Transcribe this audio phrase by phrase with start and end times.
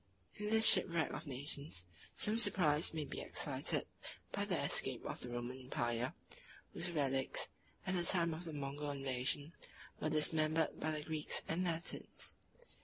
[0.37, 3.85] In this shipwreck of nations, some surprise may be excited
[4.31, 6.15] by the escape of the Roman empire,
[6.73, 7.49] whose relics,
[7.85, 9.53] at the time of the Mogul invasion,
[9.99, 12.33] were dismembered by the Greeks and Latins.